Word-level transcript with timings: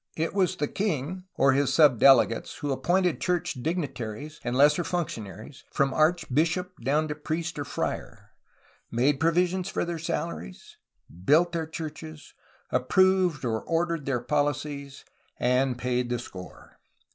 It 0.17 0.33
was 0.33 0.55
the 0.55 0.67
king 0.67 1.25
or 1.35 1.51
his 1.53 1.71
sub 1.71 1.99
delegates 1.99 2.55
who 2.55 2.71
appointed 2.71 3.21
church 3.21 3.53
dignitaries 3.61 4.39
and 4.43 4.55
lesser 4.55 4.83
functionaries, 4.83 5.63
from 5.71 5.93
archbishop 5.93 6.71
down 6.83 7.07
to 7.09 7.13
priest 7.13 7.59
or 7.59 7.65
friar, 7.65 8.31
made 8.89 9.19
provision 9.19 9.63
for 9.63 9.85
their 9.85 9.99
salaries, 9.99 10.77
built 11.23 11.51
their 11.51 11.67
churches, 11.67 12.33
approved 12.71 13.45
or 13.45 13.61
ordered 13.61 14.07
their 14.07 14.21
policies, 14.21 15.05
and 15.37 15.77
paid 15.77 16.09
the 16.09 16.17
score. 16.17 16.79